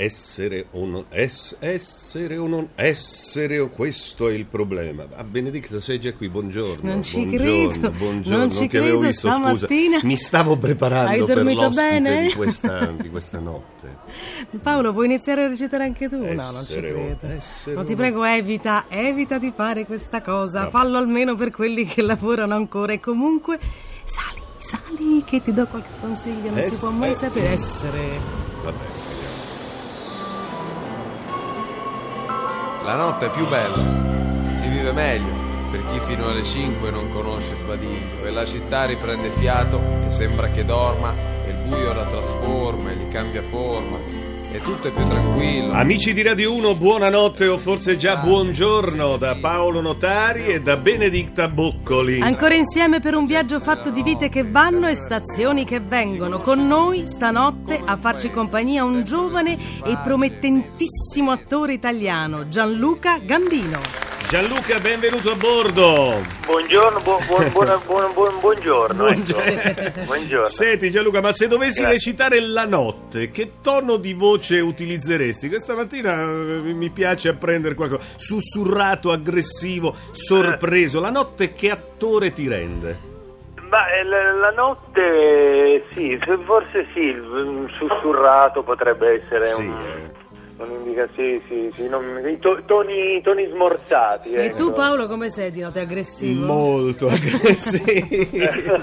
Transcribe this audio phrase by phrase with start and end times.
[0.00, 5.04] Essere o non es- essere o non essere, o questo è il problema.
[5.16, 6.88] A Benedicta sei già qui, buongiorno.
[6.88, 9.94] Non ci buongiorno, credo, buongiorno, non ci ti avevo credo, visto, stamattina.
[9.96, 10.06] scusa.
[10.06, 12.22] Mi stavo preparando per l'ospite bene?
[12.28, 13.96] Di, questa, di questa notte.
[14.62, 16.18] Paolo, puoi iniziare a recitare anche tu?
[16.18, 17.18] no, non ci Essere credo.
[17.36, 20.62] essere o ti prego, evita, evita di fare questa cosa.
[20.62, 20.70] No.
[20.70, 22.92] Fallo almeno per quelli che lavorano ancora.
[22.92, 23.58] E comunque,
[24.04, 26.50] sali, sali, che ti do qualche consiglio.
[26.50, 27.48] Non si Ess- può mai sapere.
[27.48, 28.20] Essere.
[28.62, 29.07] Va
[32.88, 33.76] La notte è più bella,
[34.56, 35.30] si vive meglio.
[35.70, 40.48] Per chi fino alle 5 non conosce Sbadiglio e la città riprende fiato e sembra
[40.48, 41.12] che dorma.
[41.44, 43.98] E il buio la trasforma e gli cambia forma
[44.50, 45.72] e tutto è più tranquillo.
[45.72, 51.48] Amici di Radio 1, buonanotte o forse già buongiorno da Paolo Notari e da Benedicta
[51.48, 52.20] Boccoli.
[52.20, 56.40] Ancora insieme per un viaggio fatto di vite che vanno e stazioni che vengono.
[56.40, 64.07] Con noi stanotte a farci compagnia un giovane e promettentissimo attore italiano, Gianluca Gambino.
[64.28, 66.20] Gianluca, benvenuto a bordo.
[66.44, 67.50] Buongiorno, buon, buon,
[67.86, 69.06] buon- buon- buongiorno.
[69.06, 69.40] ecco.
[70.04, 70.44] buongiorno.
[70.44, 71.94] Senti Gianluca, ma se dovessi Grazie.
[71.94, 75.48] recitare la notte, che tono di voce utilizzeresti?
[75.48, 76.26] Questa mattina eh,
[76.74, 78.04] mi piace apprendere qualcosa.
[78.16, 81.00] Sussurrato, aggressivo, sorpreso.
[81.00, 83.06] La notte che attore ti rende?
[83.70, 90.10] Ma eh, la, notte, sì, se- forse sì, mm, sussurrato potrebbe essere Sì, un...
[90.58, 90.62] eh.
[90.62, 94.32] Un'indica, sì, sì, sì, non- i to- toni, toni smorzati.
[94.32, 94.56] E ecco.
[94.56, 96.44] tu Paolo come sei di notte aggressivo?
[96.46, 98.76] Molto aggressivo.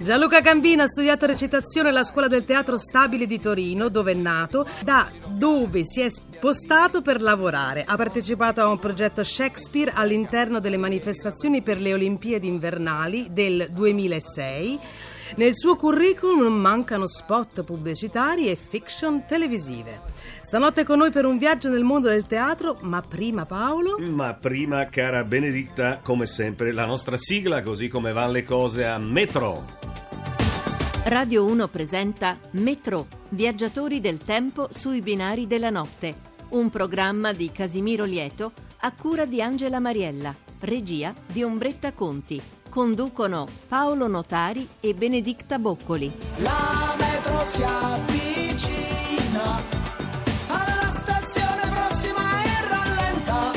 [0.00, 4.66] Gianluca Gambino ha studiato recitazione alla Scuola del Teatro Stabile di Torino, dove è nato,
[4.82, 7.84] da dove si è spostato per lavorare.
[7.86, 14.78] Ha partecipato a un progetto Shakespeare all'interno delle manifestazioni per le Olimpiadi invernali del 2006.
[15.36, 20.00] Nel suo curriculum non mancano spot pubblicitari e fiction televisive.
[20.40, 23.96] Stanotte con noi per un viaggio nel mondo del teatro, ma prima Paolo...
[23.98, 28.98] Ma prima, cara Benedicta, come sempre, la nostra sigla, così come vanno le cose a
[28.98, 29.64] Metro.
[31.04, 36.28] Radio 1 presenta Metro, viaggiatori del tempo sui binari della notte.
[36.50, 42.42] Un programma di Casimiro Lieto a cura di Angela Mariella, regia di Ombretta Conti.
[42.70, 46.10] Conducono Paolo Notari e Benedicta Boccoli.
[46.36, 49.60] La metro si avvicina
[50.46, 53.50] alla stazione prossima e rallenta.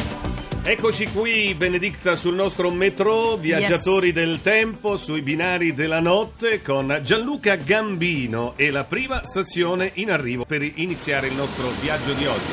[0.64, 7.56] Eccoci qui, Benedicta, sul nostro metro, viaggiatori del tempo sui binari della notte con Gianluca
[7.56, 12.52] Gambino e la prima stazione in arrivo per iniziare il nostro viaggio di oggi.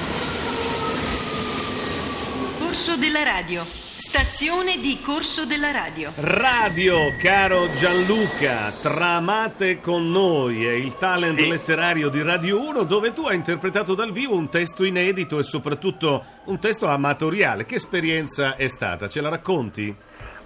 [2.59, 3.90] Corso della radio.
[4.11, 6.11] Stazione di Corso della radio.
[6.19, 11.47] Radio, caro Gianluca, tramate con noi è il talent Sì.
[11.47, 16.25] letterario di Radio 1 dove tu hai interpretato dal vivo un testo inedito e soprattutto
[16.47, 17.65] un testo amatoriale.
[17.67, 19.07] Che esperienza è stata?
[19.07, 19.95] Ce la racconti?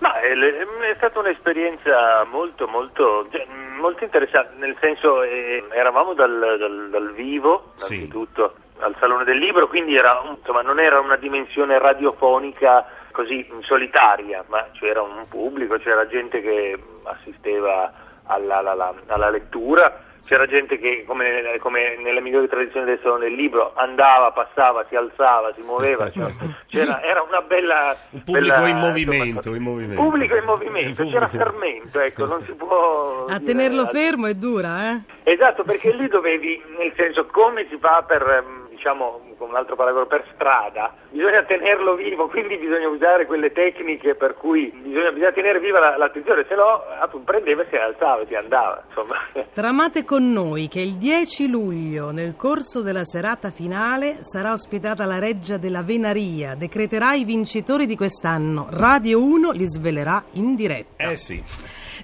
[0.01, 3.47] Ma è, è stata un'esperienza molto, molto, cioè,
[3.81, 7.95] molto interessante, nel senso eh, eravamo dal, dal- dal vivo, Sì.
[7.95, 14.45] innanzitutto, al Salone del Libro, quindi era, insomma, non era una dimensione radiofonica così solitaria,
[14.49, 17.93] ma c'era un pubblico, c'era gente che assisteva
[18.27, 23.27] alla, alla- alla- alla lettura, c'era gente che, come, come nelle migliori tradizioni del Salone
[23.27, 26.33] del Libro, andava, passava, si alzava, si muoveva, cioè,
[26.67, 27.95] c'era, era una bella...
[28.11, 30.03] Un pubblico bella, in movimento, insomma, in movimento.
[30.03, 33.27] Pubblico in movimento, c'era fermento, ecco, non si può...
[33.29, 33.99] A tenerlo altro.
[34.01, 35.01] fermo è dura, eh?
[35.31, 39.77] Esatto, perché lì dovevi, nel senso, come si fa per, ehm, diciamo, con un altro
[39.77, 45.33] paragone, per strada, bisogna tenerlo vivo, quindi bisogna usare quelle tecniche per cui bisogna, bisogna
[45.33, 46.83] tenere viva la- l'attenzione, se no
[47.25, 49.17] prendeva e si alzava e si andava, insomma.
[49.55, 55.19] Tramate con noi che il 10 luglio, nel corso della serata finale, sarà ospitata la
[55.19, 56.55] Reggia della Venaria.
[56.55, 58.67] Decreterà i vincitori di quest'anno.
[58.71, 61.09] Radio 1 li svelerà in diretta.
[61.11, 61.43] Eh sì.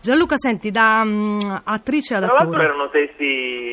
[0.01, 2.65] Gianluca, senti, da mm, attrice ad Tra l'altro attore.
[2.65, 3.70] erano testi,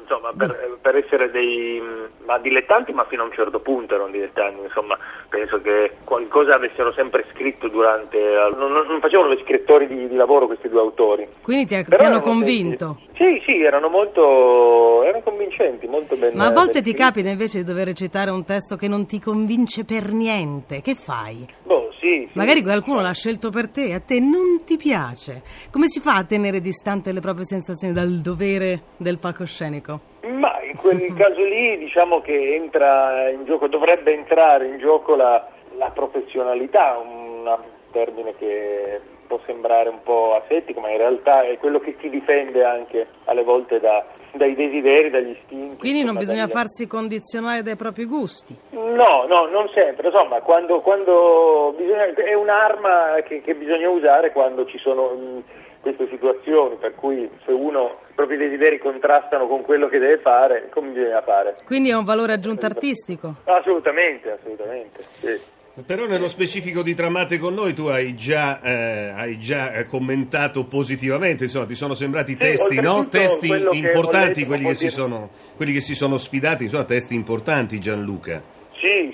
[0.00, 1.80] insomma, per, per essere dei
[2.24, 4.96] ma dilettanti, ma fino a un certo punto erano dilettanti, insomma,
[5.28, 8.18] penso che qualcosa avessero sempre scritto durante,
[8.56, 11.26] non, non- facevano gli scrittori di, di lavoro questi due autori.
[11.42, 12.98] Quindi ti, ti hanno convinto.
[13.16, 17.64] Sì, sì, erano molto, erano convincenti, molto ben Ma a volte ti capita invece di
[17.64, 20.80] dover recitare un testo che non ti convince per niente.
[20.80, 21.46] Che fai?
[21.64, 22.38] Boh, sì, sì.
[22.38, 25.42] Magari qualcuno l'ha scelto per te e a te non ti piace.
[25.70, 30.00] Come si fa a tenere distante le proprie sensazioni dal dovere del palcoscenico?
[30.22, 35.46] Ma in quel caso lì diciamo che entra in gioco, dovrebbe entrare in gioco la,
[35.76, 37.56] la professionalità, un
[37.92, 42.64] termine che può sembrare un po' asettico, ma in realtà è quello che ti difende
[42.64, 45.76] anche alle volte da dai desideri, dagli istinti.
[45.76, 48.56] Quindi non bisogna dagli- farsi condizionare dai propri gusti.
[49.00, 54.66] No, no, non sempre, insomma, quando, quando bisogna, è un'arma che, che bisogna usare quando
[54.66, 55.42] ci sono mh,
[55.80, 60.68] queste situazioni, per cui se uno, i propri desideri contrastano con quello che deve fare,
[60.70, 61.56] come bisogna fare?
[61.64, 63.36] Quindi è un valore aggiunto artistico.
[63.44, 65.40] Assolutamente, assolutamente, sì.
[65.86, 70.66] Però nello specifico di Tramate con noi tu hai già, eh, hai già eh, commentato
[70.66, 73.08] positivamente, insomma ti sono sembrati testi, no?
[73.08, 78.58] testi importanti, quelli che, sono, quelli che si sono sfidati, insomma testi importanti Gianluca.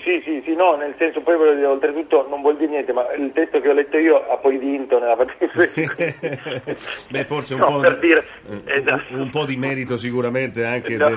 [0.02, 2.92] Sì, sì, sì, sì, no, nel senso poi voglio dire, oltretutto non vuol dire niente,
[2.92, 5.52] ma il testo che ho letto io ha poi vinto nella partita.
[7.10, 8.24] Beh, forse un, No, po', per dire,
[8.64, 9.14] esatto.
[9.14, 11.08] un, po' di merito sicuramente anche No.
[11.08, 11.14] del,